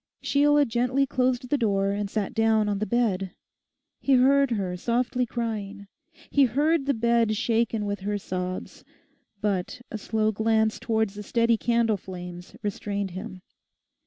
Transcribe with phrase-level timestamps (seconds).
[0.23, 3.35] Sheila gently closed the door and sat down on the bed.
[3.99, 5.85] He heard her softly crying,
[6.31, 8.83] he heard the bed shaken with her sobs.
[9.41, 13.43] But a slow glance towards the steady candle flames restrained him.